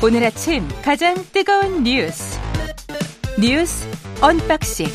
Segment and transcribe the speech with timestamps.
[0.00, 2.38] 오늘 아침 가장 뜨거운 뉴스
[3.36, 3.84] 뉴스
[4.22, 4.86] 언박싱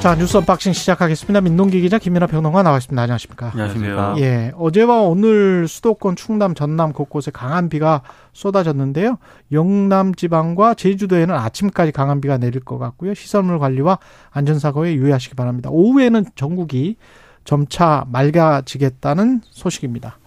[0.00, 1.40] 자 뉴스 언박싱 시작하겠습니다.
[1.40, 3.00] 민동기 기자 김민하 평론가 나와 있습니다.
[3.00, 3.52] 안녕하십니까?
[3.52, 4.16] 안녕하십니까?
[4.18, 8.02] 예, 어제와 오늘 수도권 충남, 전남 곳곳에 강한 비가
[8.34, 9.16] 쏟아졌는데요.
[9.50, 13.14] 영남 지방과 제주도에는 아침까지 강한 비가 내릴 것 같고요.
[13.14, 13.98] 시설물 관리와
[14.30, 15.70] 안전사고에 유의하시기 바랍니다.
[15.70, 16.96] 오후에는 전국이
[17.44, 20.19] 점차 맑아지겠다는 소식입니다.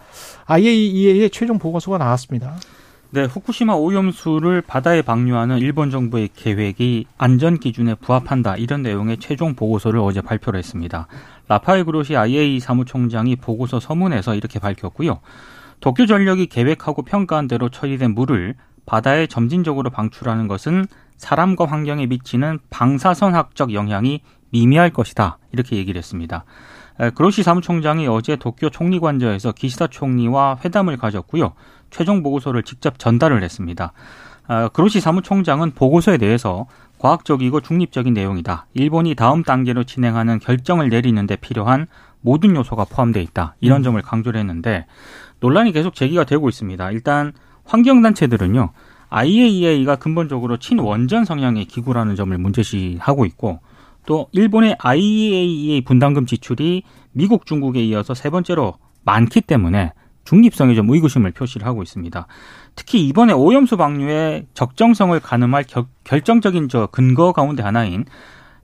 [0.46, 2.56] IAEA의 최종 보고서가 나왔습니다.
[3.10, 10.00] 네, 후쿠시마 오염수를 바다에 방류하는 일본 정부의 계획이 안전 기준에 부합한다 이런 내용의 최종 보고서를
[10.00, 11.06] 어제 발표를 했습니다.
[11.46, 15.20] 라파엘 그로시 IAEA 사무총장이 보고서 서문에서 이렇게 밝혔고요.
[15.78, 20.86] 도쿄 전력이 계획하고 평가한 대로 처리된 물을 바다에 점진적으로 방출하는 것은
[21.16, 26.44] 사람과 환경에 미치는 방사선학적 영향이 미미할 것이다 이렇게 얘기를 했습니다.
[27.14, 31.52] 그로시 사무총장이 어제 도쿄 총리관저에서 기시다 총리와 회담을 가졌고요.
[31.90, 33.92] 최종 보고서를 직접 전달을 했습니다.
[34.72, 36.66] 그로시 사무총장은 보고서에 대해서
[36.98, 38.66] 과학적이고 중립적인 내용이다.
[38.74, 41.86] 일본이 다음 단계로 진행하는 결정을 내리는 데 필요한
[42.20, 43.56] 모든 요소가 포함되어 있다.
[43.60, 43.82] 이런 음.
[43.82, 44.86] 점을 강조를 했는데
[45.40, 46.90] 논란이 계속 제기가 되고 있습니다.
[46.92, 47.32] 일단
[47.64, 48.70] 환경단체들은요.
[49.10, 53.60] IAEA가 근본적으로 친원전 성향의 기구라는 점을 문제시하고 있고
[54.06, 58.74] 또 일본의 IAEA 분담금 지출이 미국, 중국에 이어서 세 번째로
[59.04, 59.92] 많기 때문에
[60.24, 62.26] 중립성에 좀 의구심을 표시를 하고 있습니다.
[62.74, 68.04] 특히 이번에 오염수 방류의 적정성을 가늠할 겨, 결정적인 저 근거 가운데 하나인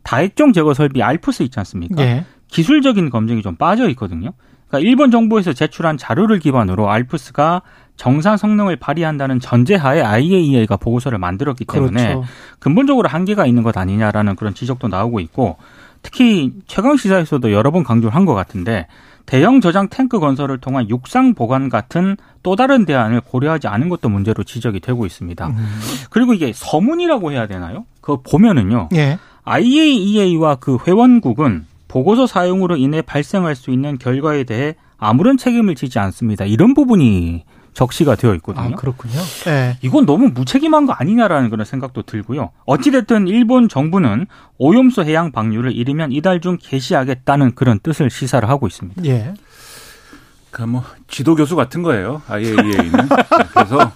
[0.02, 2.02] 다액종 제거 설비 알프스 있지 않습니까?
[2.02, 2.25] 예.
[2.48, 4.32] 기술적인 검증이 좀 빠져 있거든요.
[4.70, 7.62] 그러니까 일본 정부에서 제출한 자료를 기반으로 알프스가
[7.96, 12.24] 정상 성능을 발휘한다는 전제하에 IAEA가 보고서를 만들었기 때문에 그렇죠.
[12.58, 15.56] 근본적으로 한계가 있는 것 아니냐라는 그런 지적도 나오고 있고
[16.02, 18.86] 특히 최강 시사에서도 여러 번 강조를 한 것 같은데
[19.26, 24.42] 대형 저장 탱크 건설을 통한 육상 보관 같은 또 다른 대안을 고려하지 않은 것도 문제로
[24.44, 25.47] 지적이 되고 있습니다.
[25.48, 25.80] 음.
[26.09, 27.84] 그리고 이게 서문이라고 해야 되나요?
[28.00, 28.88] 그거 보면은요.
[28.94, 29.19] 예.
[29.44, 36.45] IAEA와 그 회원국은 보고서 사용으로 인해 발생할 수 있는 결과에 대해 아무런 책임을 지지 않습니다.
[36.45, 37.43] 이런 부분이
[37.75, 38.65] 적시가 되어 있거든요.
[38.65, 39.19] 아, 그렇군요.
[39.45, 39.77] 네.
[39.83, 42.53] 이건 너무 무책임한 거 아니냐라는 그런 생각도 들고요.
[42.65, 44.27] 어찌됐든 일본 정부는
[44.59, 49.05] 오염수 해양 방류를 이르면 이달 중 개시하겠다는 그런 뜻을 시사를 하고 있습니다.
[49.07, 49.34] 예.
[50.50, 52.22] 그뭐 지도 교수 같은 거예요.
[52.28, 53.09] IAEA는.
[53.55, 53.93] 그래서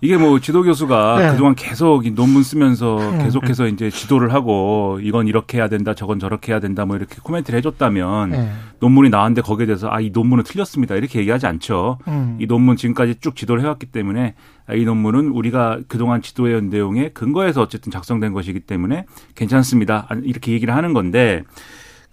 [0.00, 1.30] 이게 뭐 지도 교수가 네.
[1.30, 3.18] 그동안 계속 논문 쓰면서 음.
[3.20, 7.56] 계속해서 이제 지도를 하고 이건 이렇게 해야 된다, 저건 저렇게 해야 된다, 뭐 이렇게 코멘트를
[7.58, 8.52] 해줬다면 네.
[8.80, 11.98] 논문이 나왔는데 거기에 대해서 아 이 논문은 틀렸습니다 이렇게 얘기하지 않죠.
[12.08, 12.36] 음.
[12.38, 14.34] 이 논문 지금까지 쭉 지도를 해왔기 때문에
[14.66, 19.06] 아, 이 논문은 우리가 그동안 지도해온 내용에 근거해서 어쨌든 작성된 것이기 때문에
[19.36, 21.44] 괜찮습니다 이렇게 얘기를 하는 건데.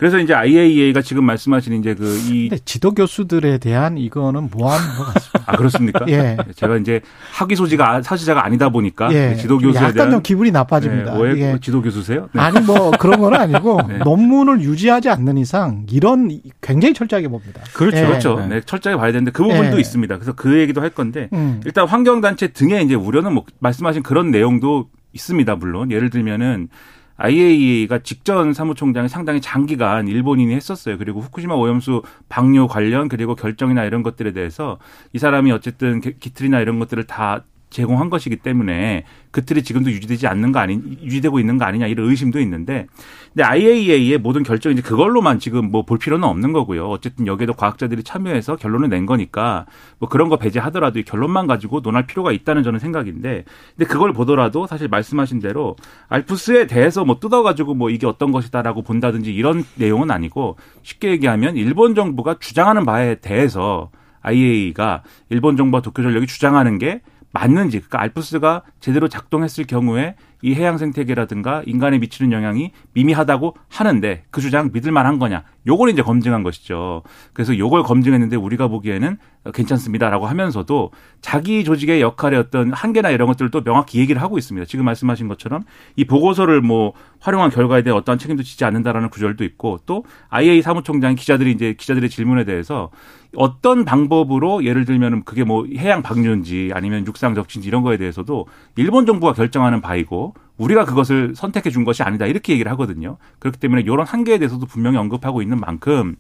[0.02, 5.44] 그래서 이제 IAEA가 지금 말씀하신 이제 그 이 지도 교수들에 대한 이거는 모함인 것 같습니다.
[5.46, 6.06] 아 그렇습니까?
[6.08, 6.38] 예.
[6.56, 7.02] 제가 이제
[7.32, 9.36] 학위 소지가 사실자가 아니다 보니까 예.
[9.36, 11.14] 지도 교수에 약간 대한 좀 기분이 나빠집니다.
[11.14, 11.60] 네, 왜 예.
[11.62, 12.30] 지도 교수세요?
[12.32, 12.42] 네.
[12.42, 13.98] 아니 뭐 그런 건 아니고 네.
[14.00, 17.62] 논문을 유지하지 않는 이상 이런 굉장히 철저하게 봅니다.
[17.74, 18.06] 그렇죠, 예.
[18.08, 18.40] 그렇죠.
[18.40, 18.48] 네.
[18.48, 19.80] 네, 철저하게 봐야 되는데 그 부분도 예.
[19.82, 20.16] 있습니다.
[20.16, 21.62] 그래서 그 얘기도 할 건데 음.
[21.66, 25.56] 일단 환경단체 등의 이제 우려는 뭐 말씀하신 그런 내용도 있습니다.
[25.58, 26.70] 물론 예를 들면은
[27.22, 30.98] IAEA가 직전 사무총장이 상당히 장기간 일본인이 했었어요.
[30.98, 34.80] 그리고 후쿠시마 오염수 방류 관련 그리고 결정이나 이런 것들에 대해서
[35.14, 40.52] 이 사람이 어쨌든 기틀이나 이런 것들을 다 제공한 것이기 때문에 그 틀이 지금도 유지되지 않는
[40.52, 42.88] 거 아니 유지되고 있는 거 아니냐 이런 의심도 있는데
[43.34, 46.88] 근데 IAEA의 모든 결정이 이제 그걸로만 지금 뭐 볼 필요는 없는 거고요.
[46.88, 49.66] 어쨌든 여기에도 과학자들이 참여해서 결론을 낸 거니까
[50.00, 53.44] 뭐 그런 거 배제하더라도 이 결론만 가지고 논할 필요가 있다는 저는 생각인데
[53.76, 55.76] 근데 그걸 보더라도 사실 말씀하신 대로
[56.08, 61.58] 알프스에 대해서 뭐 뜯어 가지고 뭐 이게 어떤 것이다라고 본다든지 이런 내용은 아니고 쉽게 얘기하면
[61.58, 63.90] 일본 정부가 주장하는 바에 대해서
[64.22, 67.02] IAEA가 일본 정부와 도쿄 전력이 주장하는 게
[67.32, 74.42] 맞는지 그러니까 알프스가 제대로 작동했을 경우에 이 해양 생태계라든가 인간에 미치는 영향이 미미하다고 하는데 그
[74.42, 75.44] 주장 믿을 만한 거냐.
[75.68, 77.04] 요걸 이제 검증한 것이죠.
[77.34, 79.18] 그래서 요걸 검증했는데 우리가 보기에는
[79.54, 84.66] 괜찮습니다라고 하면서도 자기 조직의 역할의 어떤 한계나 이런 것들도 명확히 얘기를 하고 있습니다.
[84.66, 85.64] 지금 말씀하신 것처럼
[85.96, 91.16] 이 보고서를 뭐 활용한 결과에 대해 어떠한 책임도 지지 않는다라는 구절도 있고 또 IA 사무총장
[91.16, 92.92] 기자들이 이제 기자들의 질문에 대해서
[93.36, 99.06] 어떤 방법으로 예를 들면 그게 뭐 해양 방류인지 아니면 육상 적신지 이런 거에 대해서도 일본
[99.06, 100.31] 정부가 결정하는 바이고
[100.62, 103.18] 우리가 그것을 선택해 준 것이 아니다 이렇게 얘기를 하거든요.
[103.40, 106.16] 그렇기 때문에 이런 한계에 대해서도 분명히 언급하고 있는 만큼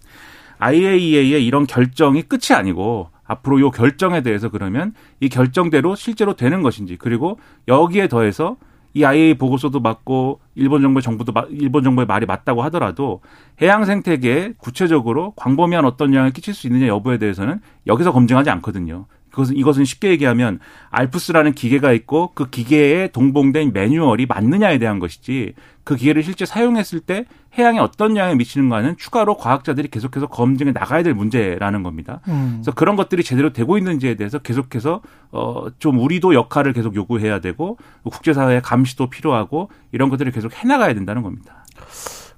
[0.57, 6.97] IAEA의 이런 결정이 끝이 아니고 앞으로 이 결정에 대해서 그러면 이 결정대로 실제로 되는 것인지
[6.97, 8.57] 그리고 여기에 더해서
[8.93, 13.21] 이 IA 보고서도 맞고 일본 정부의 정부도 일본 정부의 말이 맞다고 하더라도
[13.61, 19.05] 해양 생태계에 구체적으로 광범위한 어떤 영향을 끼칠 수 있느냐 여부에 대해서는 여기서 검증하지 않거든요.
[19.31, 25.95] 그것은 이것은 쉽게 얘기하면 알프스라는 기계가 있고 그 기계에 동봉된 매뉴얼이 맞느냐에 대한 것이지 그
[25.95, 27.25] 기계를 실제 사용했을 때
[27.57, 32.21] 해양에 어떤 영향을 미치는가는 추가로 과학자들이 계속해서 검증해 나가야 될 문제라는 겁니다.
[32.27, 32.59] 음.
[32.61, 35.01] 그래서 그런 것들이 제대로 되고 있는지에 대해서 계속해서
[35.31, 41.65] 어좀 우리도 역할을 계속 요구해야 되고 국제사회의 감시도 필요하고 이런 것들을 계속 해나가야 된다는 겁니다.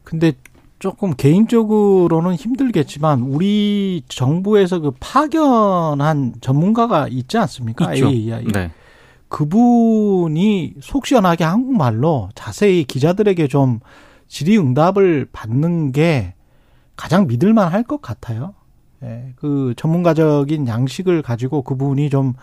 [0.03, 0.33] 근데
[0.83, 7.93] 조금 개인적으로는 힘들겠지만 우리 정부에서 그 파견한 전문가가 있지 않습니까?
[7.93, 8.07] 있죠.
[8.51, 8.69] 네.
[9.29, 13.79] 그분이 속 시원하게 한국말로 자세히 기자들에게 좀
[14.27, 16.33] 질의응답을 받는 게
[16.97, 18.53] 가장 믿을만 할 것 같아요.
[19.03, 22.33] 예, 그 전문가적인 양식을 가지고 그분이 좀,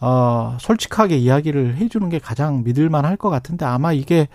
[0.00, 4.28] 어, 솔직하게 이야기를 해주는 게 가장 믿을만 할 것 같은데 아마 이게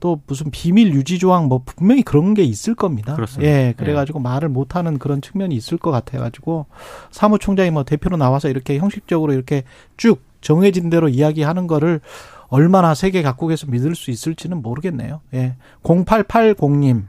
[0.00, 3.14] 또 무슨 비밀 유지 조항 뭐 분명히 그런 게 있을 겁니다.
[3.14, 3.50] 그렇습니다.
[3.50, 4.22] 예, 그래가지고 예.
[4.22, 6.66] 말을 못하는 그런 측면이 있을 것 같아가지고
[7.10, 9.64] 사무총장이 뭐 대표로 나와서 이렇게 형식적으로 이렇게
[9.96, 12.00] 쭉 정해진 대로 이야기하는 거를
[12.48, 15.20] 얼마나 세계 각국에서 믿을 수 있을지는 모르겠네요.
[15.34, 15.56] 예.
[15.82, 17.04] 0880님.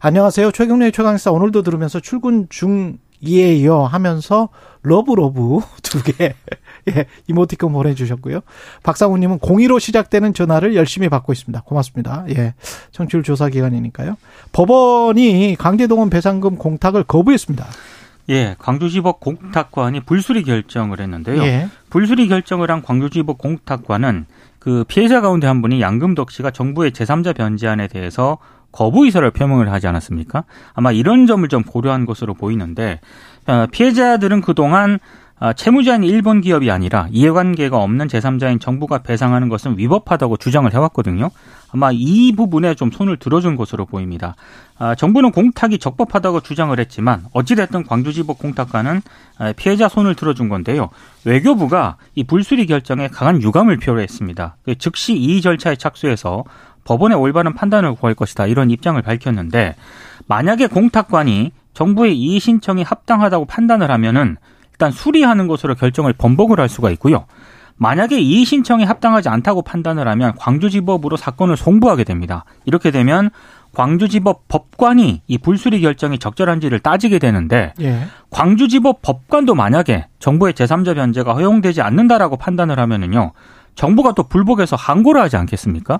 [0.00, 0.50] 안녕하세요.
[0.50, 4.50] 최경영의 최강시사 오늘도 들으면서 출근 중 이에요 하면서
[4.82, 6.34] love love 두 개.
[6.96, 8.40] 예, 이모티콘 보내주셨고요.
[8.82, 11.62] 박상우님은 02로 시작되는 전화를 열심히 받고 있습니다.
[11.62, 12.24] 고맙습니다.
[12.36, 12.54] 예,
[12.92, 14.16] 청취율 조사 기간이니까요.
[14.52, 17.66] 법원이 강제동원 배상금 공탁을 거부했습니다.
[18.30, 21.42] 예, 광주지법 공탁관이 불수리 결정을 했는데요.
[21.42, 21.68] 예.
[21.90, 24.26] 불수리 결정을 한 광주지법 공탁관은
[24.58, 28.38] 그 피해자 가운데 한 분이 양금덕 씨가 정부의 제3자 변제안에 대해서
[28.72, 30.44] 거부 의사를 표명을 하지 않았습니까?
[30.72, 33.00] 아마 이런 점을 좀 고려한 것으로 보이는데
[33.46, 34.98] 어, 피해자들은 그동안 아,
[35.56, 41.30] 채무자인 일본 기업이 아니라 이해관계가 없는 제3자인 정부가 배상하는 것은 위법하다고 주장을 해왔거든요.
[41.72, 44.36] 아마 이 부분에 좀 손을 들어준 것으로 보입니다.
[44.78, 49.02] 아, 정부는 공탁이 적법하다고 주장을 했지만 어찌됐든 광주지법 공탁과는
[49.38, 50.90] 아, 피해자 손을 들어준 건데요.
[51.24, 54.56] 외교부가 이 불수리 결정에 강한 유감을 표했습니다.
[54.64, 56.44] 그 즉시 이의 절차에 착수해서
[56.84, 59.74] 법원의 올바른 판단을 구할 것이다 이런 입장을 밝혔는데
[60.26, 64.36] 만약에 공탁관이 정부의 이의 신청이 합당하다고 판단을 하면은
[64.74, 67.26] 일단 수리하는 것으로 결정을 번복을 할 수가 있고요.
[67.76, 72.44] 만약에 이의 신청이 합당하지 않다고 판단을 하면 광주지법으로 사건을 송부하게 됩니다.
[72.64, 73.30] 이렇게 되면
[73.72, 78.06] 광주지법 법관이 이 불수리 결정이 적절한지를 따지게 되는데 예.
[78.30, 83.32] 광주지법 법관도 만약에 정부의 제3자 변제가 허용되지 않는다라고 판단을 하면은요.
[83.74, 85.98] 정부가 또 불복해서 항고를 하지 않겠습니까?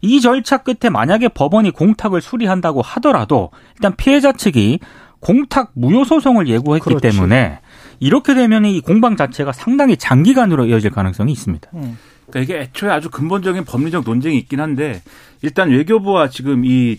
[0.00, 4.80] 이 절차 끝에 만약에 법원이 공탁을 수리한다고 하더라도 일단 피해자 측이
[5.20, 7.02] 공탁 무효 소송을 예고했기 그렇지.
[7.16, 7.60] 때문에
[8.02, 11.70] 이렇게 되면 이 공방 자체가 상당히 장기간으로 이어질 가능성이 있습니다.
[11.74, 11.96] 음.
[12.28, 15.02] 그러니까 이게 애초에 아주 근본적인 법리적 논쟁이 있긴 한데
[15.42, 16.98] 일단 외교부와 지금 이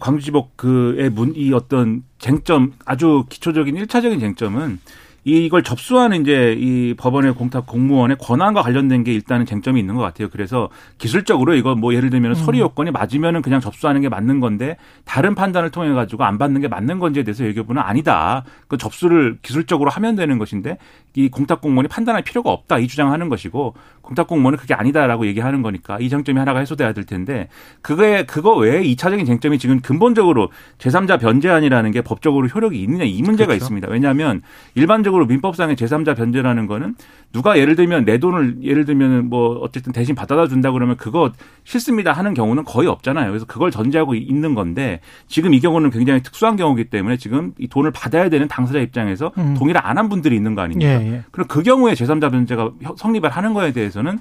[0.00, 4.78] 광주지법 그의 문 이 어떤 쟁점 아주 기초적인 일차적인 쟁점은
[5.24, 10.28] 이걸 접수하는 이제 이 법원의 공탁 공무원의 권한과 관련된 게 일단은 쟁점이 있는 것 같아요.
[10.30, 10.68] 그래서
[10.98, 12.34] 기술적으로 이거 뭐 예를 들면 음.
[12.34, 16.68] 서류 요건이 맞으면은 그냥 접수하는 게 맞는 건데 다른 판단을 통해 가지고 안 받는 게
[16.68, 18.44] 맞는 건지에 대해서 외교부는 아니다.
[18.68, 20.76] 그 접수를 기술적으로 하면 되는 것인데
[21.16, 25.98] 이 공탁 공무원이 판단할 필요가 없다 이 주장하는 것이고 공탁 공무원은 그게 아니다라고 얘기하는 거니까
[25.98, 27.48] 이 쟁점이 하나가 해소돼야 될 텐데
[27.80, 33.48] 그거에 그거 외에 이차적인 쟁점이 지금 근본적으로 제3자 변제안이라는 게 법적으로 효력이 있느냐 이 문제가
[33.48, 33.64] 그렇죠.
[33.64, 33.88] 있습니다.
[33.88, 34.42] 왜냐하면
[34.74, 36.94] 일반적으로 민법상의 제3자 변제라는 거는
[37.32, 41.32] 누가 예를 들면 내 돈을 예를 들면 뭐 어쨌든 대신 받아다 준다 그러면 그거
[41.64, 43.28] 싫습니다 하는 경우는 거의 없잖아요.
[43.30, 47.90] 그래서 그걸 전제하고 있는 건데 지금 이 경우는 굉장히 특수한 경우이기 때문에 지금 이 돈을
[47.90, 49.54] 받아야 되는 당사자 입장에서 음.
[49.58, 50.90] 동의를 안 한 분들이 있는 거 아닙니까?
[50.90, 51.24] 예, 예.
[51.30, 54.18] 그럼 그 경우에 제3자 변제가 성립을 하는 거에 대해서는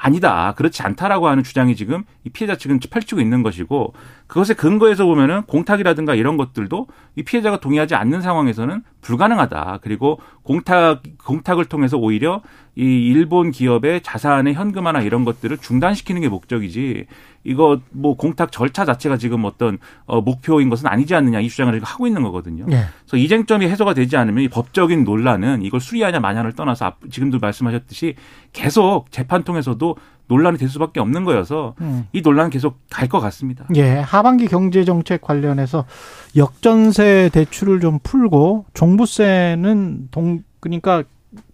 [0.00, 0.54] 아니다.
[0.56, 3.94] 그렇지 않다라고 하는 주장이 지금 이 피해자 측은 펼치고 있는 것이고
[4.28, 9.80] 그것에 근거해서 보면은 공탁이라든가 이런 것들도 이 피해자가 동의하지 않는 상황에서는 불가능하다.
[9.82, 12.42] 그리고 공탁 공탁을 통해서 오히려
[12.74, 17.06] 이 일본 기업의 자산의 현금화나 이런 것들을 중단시키는 게 목적이지
[17.44, 22.06] 이거 뭐 공탁 절차 자체가 지금 어떤 어 목표인 것은 아니지 않느냐 이 주장을 하고
[22.06, 22.66] 있는 거거든요.
[22.66, 22.84] 네.
[23.00, 28.14] 그래서 이 쟁점이 해소가 되지 않으면 이 법적인 논란은 이걸 수리하냐 마냐를 떠나서 지금도 말씀하셨듯이
[28.52, 29.96] 계속 재판 통해서도
[30.28, 32.06] 논란이 될 수밖에 없는 거여서 음.
[32.12, 33.66] 이 논란은 계속 갈 것 같습니다.
[33.74, 35.84] 예, 하반기 경제 정책 관련해서
[36.36, 41.02] 역전세 대출을 좀 풀고 종부세는 동 그러니까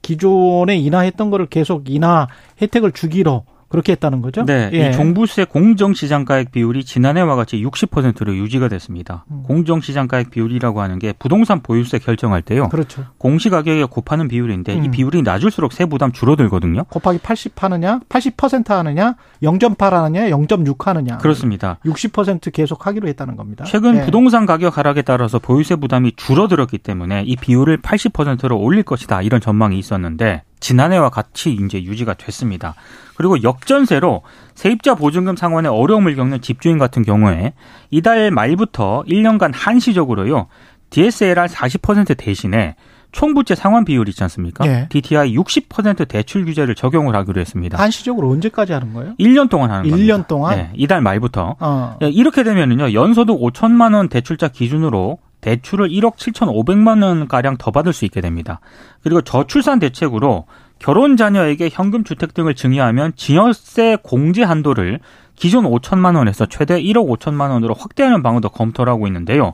[0.02, 2.26] 기존에 인하했던 거를 계속 인하
[2.60, 4.44] 혜택을 주기로 그렇게 했다는 거죠?
[4.44, 4.70] 네.
[4.72, 4.88] 예.
[4.88, 9.24] 이 종부세 공정시장가액 비율이 지난해와 같이 60%로 유지가 됐습니다.
[9.30, 9.42] 음.
[9.46, 12.68] 공정시장가액 비율이라고 하는 게 부동산 보유세 결정할 때요.
[12.68, 13.04] 그렇죠.
[13.18, 14.84] 공시가격에 곱하는 비율인데 음.
[14.84, 16.84] 이 비율이 낮을수록 세부담 줄어들거든요.
[16.84, 21.18] 곱하기 80 하느냐, 80% 하느냐, 0.8 하느냐, 0.6 하느냐.
[21.18, 21.78] 그렇습니다.
[21.84, 23.64] 60% 계속 하기로 했다는 겁니다.
[23.64, 24.04] 최근 예.
[24.04, 29.22] 부동산 가격 하락에 따라서 보유세 부담이 줄어들었기 때문에 이 비율을 80%로 올릴 것이다.
[29.22, 32.74] 이런 전망이 있었는데 지난해와 같이 이제 유지가 됐습니다.
[33.16, 34.22] 그리고 역전세로
[34.54, 37.52] 세입자 보증금 상환에 어려움을 겪는 집주인 같은 경우에
[37.90, 40.46] 이달 말부터 1년간 한시적으로요.
[40.88, 42.76] DSLR 40% 대신에
[43.12, 44.66] 총부채 상환 비율 있지 않습니까?
[44.66, 44.88] 예.
[44.88, 47.78] DTI 60% 대출 규제를 적용을 하기로 했습니다.
[47.78, 49.14] 한시적으로 언제까지 하는 거예요?
[49.20, 50.14] 1년 동안 하는 1년 겁니다.
[50.14, 50.56] 1년 동안?
[50.56, 51.56] 네, 이달 말부터.
[51.60, 51.98] 어.
[52.02, 52.94] 예, 이렇게 되면은요.
[52.94, 58.60] 연소득 5천만 원 대출자 기준으로 대출을 1억 7천5백만 원가량 더 받을 수 있게 됩니다.
[59.02, 60.46] 그리고 저출산 대책으로
[60.78, 65.00] 결혼 자녀에게 현금 주택 등을 증여하면 증여세 공제 한도를
[65.36, 69.52] 기존 5천만 원에서 최대 1억 5천만 원으로 확대하는 방안도 검토를 하고 있는데요.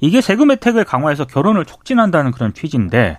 [0.00, 3.18] 이게 세금 혜택을 강화해서 결혼을 촉진한다는 그런 취지인데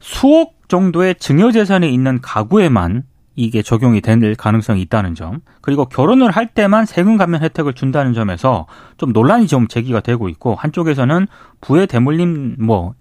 [0.00, 3.02] 수억 정도의 증여 재산이 있는 가구에만
[3.36, 8.66] 이게 적용이 될 가능성이 있다는 점 그리고 결혼을 할 때만 세금 감면 혜택을 준다는 점에서
[8.96, 11.26] 좀 논란이 좀 제기가 되고 있고 한쪽에서는
[11.60, 12.94] 부의 대물림 뭐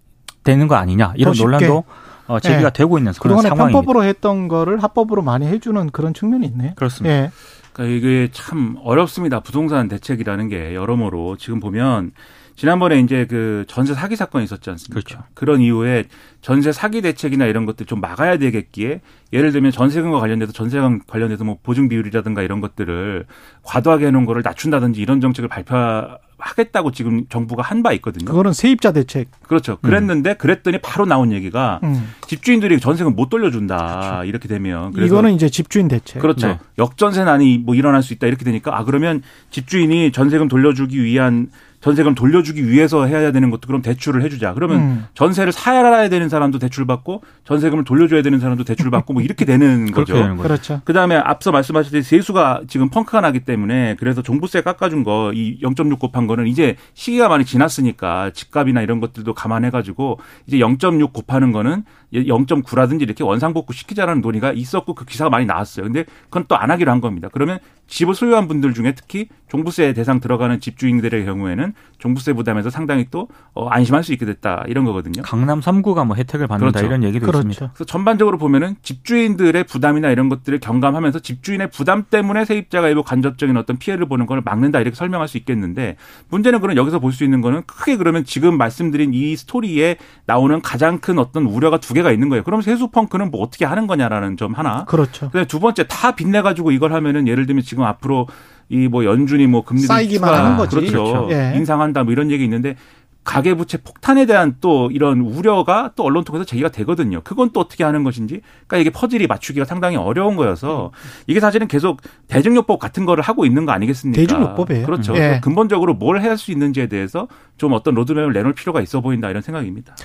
[0.43, 1.85] 되는 거 아니냐 이런 논란도
[2.27, 2.73] 어, 제기가 네.
[2.73, 3.65] 되고 있는 그런 상황입니다.
[3.65, 6.73] 편법으로 했던 거를 합법으로 많이 해주는 그런 측면이 있네요.
[6.75, 7.15] 그렇습니다.
[7.15, 7.31] 네.
[7.73, 9.41] 그러니까 이게 참 어렵습니다.
[9.41, 12.11] 부동산 대책이라는 게 여러모로 지금 보면
[12.55, 14.93] 지난번에 이제 그 전세 사기 사건이 있었지 않습니까?
[14.93, 15.23] 그렇죠.
[15.33, 16.05] 그런 이후에
[16.41, 19.01] 전세 사기 대책이나 이런 것들 좀 막아야 되겠기에
[19.33, 23.25] 예를 들면 전세금과 관련돼서 전세금 관련돼서 뭐 보증 비율이라든가 이런 것들을
[23.63, 28.25] 과도하게 해놓은 거를 낮춘다든지 이런 정책을 발표하겠다고 지금 정부가 한 바 있거든요.
[28.25, 29.27] 그거는 세입자 대책.
[29.43, 29.73] 그렇죠.
[29.73, 29.77] 음.
[29.81, 30.35] 그랬는데 음.
[30.37, 32.09] 그랬더니 바로 나온 얘기가 음.
[32.25, 34.23] 집주인들이 전세금 못 돌려준다 그렇죠.
[34.23, 36.21] 이렇게 되면 이거는 이제 집주인 대책.
[36.21, 36.47] 그렇죠.
[36.47, 36.59] 네.
[36.79, 39.21] 역전세 난이 뭐 일어날 수 있다 이렇게 되니까 아 그러면
[39.51, 41.49] 집주인이 전세금 돌려주기 위한
[41.85, 44.55] 전세금 돌려주기 위해서 해야 되는 것도 그럼 대출을 해주자.
[44.55, 45.05] 그러면 음.
[45.13, 49.91] 전세를 사야 되는 사람도 대출 받고 전세금을 돌려줘야 되는 사람도 대출 받고 뭐 이렇게 되는
[49.93, 50.15] 거죠.
[50.15, 50.81] 되는 그렇죠.
[50.83, 55.99] 그 다음에 앞서 말씀하셨듯이 세수가 지금 펑크가 나기 때문에 그래서 종부세 깎아준 거 이 0.6
[55.99, 63.01] 곱한 거는 이제 시기가 많이 지났으니까 집값이나 이런 것들도 감안해가지고 이제 0.6 곱하는 거는 0.9라든지
[63.01, 65.85] 이렇게 원상복구 시키자라는 논의가 있었고 그 기사가 많이 나왔어요.
[65.85, 67.27] 근데 그건 또 안 하기로 한 겁니다.
[67.31, 73.27] 그러면 집을 소유한 분들 중에 특히 종부세 대상 들어가는 집주인들의 경우에는 종부세 부담에서 상당히 또
[73.53, 75.23] 어, 안심할 수 있게 됐다 이런 거거든요.
[75.23, 76.85] 강남 3구가 뭐 혜택을 받는다 그렇죠.
[76.85, 77.39] 이런 얘기도 그렇죠.
[77.47, 77.73] 있습니다.
[77.73, 83.77] 그래서 전반적으로 보면은 집주인들의 부담이나 이런 것들을 경감하면서 집주인의 부담 때문에 세입자가 일부 간접적인 어떤
[83.77, 85.95] 피해를 보는 걸 막는다 이렇게 설명할 수 있겠는데
[86.29, 90.99] 문제는 그런 여기서 볼 수 있는 거는 크게 그러면 지금 말씀드린 이 스토리에 나오는 가장
[90.99, 92.43] 큰 어떤 우려가 두 개가 있는 거예요.
[92.43, 94.83] 그럼 세수 펑크는 뭐 어떻게 하는 거냐라는 점 하나.
[94.85, 95.31] 그렇죠.
[95.47, 98.27] 두 번째 다 빚내 가지고 이걸 하면은 예를 들면 지금 앞으로
[98.69, 100.75] 이 뭐 연준이 뭐 금리 쌓이기만 하는 거지.
[100.75, 101.03] 그렇죠.
[101.03, 101.29] 그렇죠.
[101.31, 101.53] 예.
[101.55, 102.75] 인상한다 뭐 이런 얘기 있는데
[103.23, 107.21] 가계부채 폭탄에 대한 또 이런 우려가 또 언론 통해서 제기가 되거든요.
[107.23, 108.41] 그건 또 어떻게 하는 것인지.
[108.67, 110.91] 그러니까 이게 퍼즐이 맞추기가 상당히 어려운 거여서
[111.25, 114.21] 이게 사실은 계속 대중요법 같은 거를 하고 있는 거 아니겠습니까?
[114.21, 114.85] 대중요법이에요.
[114.85, 115.15] 그렇죠.
[115.17, 115.39] 예.
[115.43, 119.95] 근본적으로 뭘할수 있는지에 대해서 좀 어떤 로드맵을 내놓을 필요가 있어 보인다 이런 생각입니다.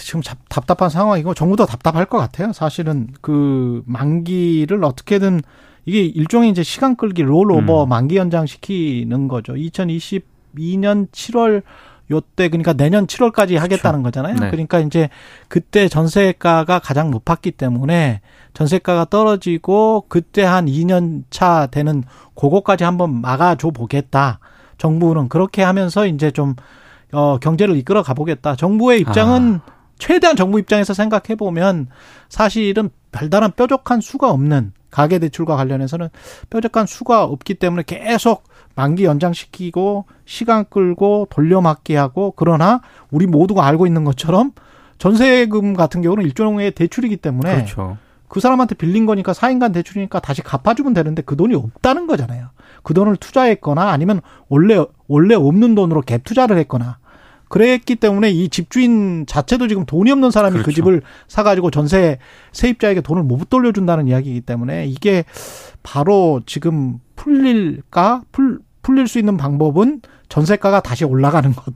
[0.00, 2.52] 지금 답답한 상황이고 정부도 답답할 것 같아요.
[2.52, 5.40] 사실은 그 만기를 어떻게든
[5.90, 7.88] 이게 일종의 이제 시간 끌기 롤오버 음.
[7.88, 9.54] 만기 연장 시키는 거죠.
[9.54, 11.64] 2022년 7월
[12.12, 14.22] 요때 그러니까 내년 7월까지 하겠다는 그렇죠.
[14.22, 14.36] 거잖아요.
[14.36, 14.50] 네.
[14.50, 15.08] 그러니까 이제
[15.48, 18.20] 그때 전세가가 가장 높았기 때문에
[18.54, 22.04] 전세가가 떨어지고 그때 한 2년 차 되는
[22.36, 24.38] 그거까지 한번 막아줘 보겠다.
[24.78, 26.54] 정부는 그렇게 하면서 이제 좀
[27.12, 28.54] 어, 경제를 이끌어 가보겠다.
[28.54, 29.72] 정부의 입장은 아.
[29.98, 31.88] 최대한 정부 입장에서 생각해 보면
[32.28, 36.08] 사실은 별다른 뾰족한 수가 없는 가계대출과 관련해서는
[36.50, 38.44] 뾰족한 수가 없기 때문에 계속
[38.74, 42.80] 만기 연장시키고 시간 끌고 돌려막기 하고 그러나
[43.10, 44.52] 우리 모두가 알고 있는 것처럼
[44.98, 47.96] 전세금 같은 경우는 일종의 대출이기 때문에 그렇죠.
[48.28, 52.50] 그 사람한테 빌린 거니까 4인간 대출이니까 다시 갚아주면 되는데 그 돈이 없다는 거잖아요.
[52.82, 56.98] 그 돈을 투자했거나 아니면 원래 원래 없는 돈으로 갭 투자를 했거나
[57.50, 60.70] 그랬기 때문에 이 집주인 자체도 지금 돈이 없는 사람이 그 그렇죠.
[60.70, 62.18] 그 집을 사가지고 전세
[62.52, 65.24] 세입자에게 돈을 못 돌려준다는 이야기이기 때문에 이게
[65.82, 71.74] 바로 지금 풀릴까 풀 풀릴 수 있는 방법은 전세가가 다시 올라가는 것,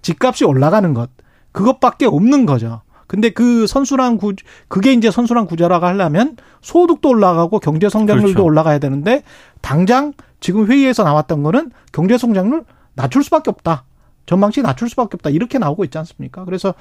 [0.00, 1.10] 집값이 올라가는 것
[1.52, 2.80] 그것밖에 없는 거죠.
[3.06, 4.34] 근데 그 선순환 구
[4.68, 8.44] 그게 이제 선순환 구조라고 하려면 소득도 올라가고 경제 성장률도 그렇죠.
[8.44, 9.22] 올라가야 되는데
[9.60, 13.84] 당장 지금 회의에서 나왔던 거는 경제 성장률 낮출 수밖에 없다.
[14.30, 15.30] 전망치 낮출 수밖에 없다.
[15.30, 16.44] 이렇게 나오고 있지 않습니까?
[16.44, 16.72] 그래서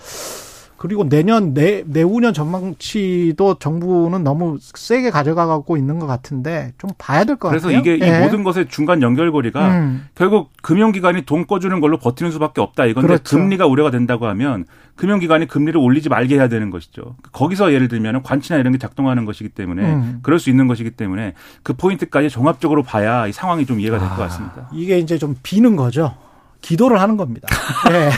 [0.77, 7.37] 그리고 내년 내 내후년 전망치도 정부는 너무 세게 가져가고 있는 것 같은데 좀 봐야 될
[7.37, 7.59] 것 같아요.
[7.59, 8.19] 그래서 이게 예.
[8.19, 10.05] 이 모든 것의 중간 연결고리가 음.
[10.13, 13.35] 결국 금융기관이 돈 꺼주는 걸로 버티는 수밖에 없다 이건데 그렇죠.
[13.35, 14.65] 금리가 우려가 된다고 하면
[14.95, 17.15] 금융기관이 금리를 올리지 말게 해야 되는 것이죠.
[17.31, 20.19] 거기서 예를 들면 관치나 이런 게 작동하는 것이기 때문에 음.
[20.21, 24.21] 그럴 수 있는 것이기 때문에 그 포인트까지 종합적으로 봐야 이 상황이 좀 이해가 될것 아.
[24.27, 24.69] 같습니다.
[24.71, 26.13] 이게 이제 좀 비는 거죠.
[26.61, 27.47] 기도를 하는 겁니다.
[27.89, 28.09] 네.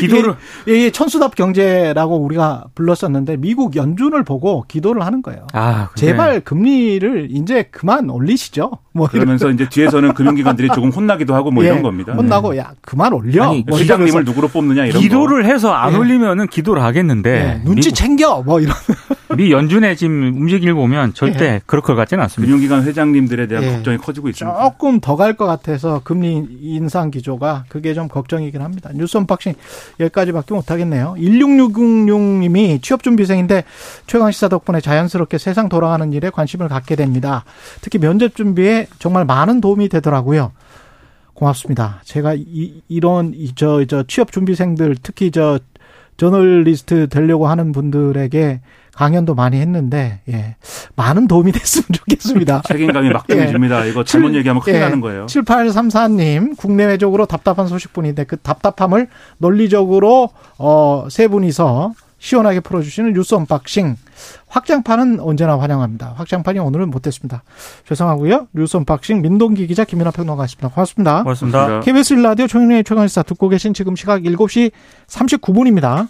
[0.00, 5.46] 기도를 이게 천수답 경제라고 우리가 불렀었는데 미국 연준을 보고 기도를 하는 거예요.
[5.52, 8.70] 아, 제발 금리를 이제 그만 올리시죠.
[8.92, 12.14] 뭐 그러면서 이제 뒤에서는 금융기관들이 조금 혼나기도 하고 뭐 예, 이런 겁니다.
[12.14, 12.58] 혼나고 네.
[12.58, 13.44] 야 그만 올려.
[13.50, 15.48] 아니, 뭐 시장님을 누구로 뽑느냐 이런 기도를 거.
[15.48, 15.96] 해서 안 예.
[15.96, 18.74] 올리면은 기도를 하겠는데 예, 눈치 미, 챙겨 뭐 이런.
[19.36, 21.60] 미 연준의 지금 움직임을 보면 절대 예.
[21.66, 22.50] 그럴 것 같지는 않습니다.
[22.50, 23.70] 금융기관 회장님들에 대한 예.
[23.72, 24.58] 걱정이 커지고 있습니다.
[24.62, 28.90] 조금 더 갈 것 같아서 금리 인상 기조가 그게 좀 걱정이긴 합니다.
[28.94, 29.54] 뉴스 언박싱
[30.00, 31.14] 여기까지밖에 못 하겠네요.
[31.18, 33.64] 16666님이 취업준비생인데
[34.06, 37.44] 최강 시사 덕분에 자연스럽게 세상 돌아가는 일에 관심을 갖게 됩니다.
[37.80, 40.52] 특히 면접 준비에 정말 많은 도움이 되더라고요.
[41.34, 42.00] 고맙습니다.
[42.04, 45.58] 제가 이, 이런 저, 저 취업 준비생들 특히 저
[46.16, 48.60] 저널리스트 되려고 하는 분들에게
[48.94, 50.56] 강연도 많이 했는데 예.
[50.96, 52.62] 많은 도움이 됐으면 좋겠습니다.
[52.66, 53.86] 책임감이 막중해집니다.
[53.86, 53.90] 예.
[53.90, 54.80] 이거 잘못 7, 얘기하면 큰일 예.
[54.80, 55.26] 나는 거예요.
[55.26, 59.08] 7834님 국내외적으로 답답한 소식뿐인데 그 답답함을
[59.38, 61.92] 논리적으로 어, 세 분이서
[62.24, 63.96] 시원하게 풀어주시는 뉴스 언박싱.
[64.48, 66.14] 확장판은 언제나 환영합니다.
[66.16, 67.42] 확장판이 오늘은 못됐습니다.
[67.86, 68.48] 죄송하고요.
[68.52, 70.68] 뉴스 언박싱 민동기 기자 김민하 평론가였습니다.
[70.68, 71.22] 고맙습니다.
[71.22, 71.80] 고맙습니다.
[71.80, 74.70] KBS 1라디오 총영의 최강시사 듣고 계신 지금 시각 7시
[75.08, 76.02] 39분입니다.